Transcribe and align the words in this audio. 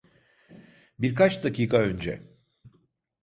Birkaç 0.99 1.43
dakika 1.43 1.77
önce. 1.83 2.21